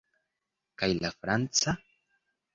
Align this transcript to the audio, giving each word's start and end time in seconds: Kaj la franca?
Kaj 0.83 0.89
la 1.03 1.13
franca? 1.19 1.77